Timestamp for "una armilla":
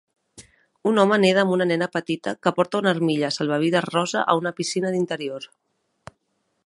2.81-3.31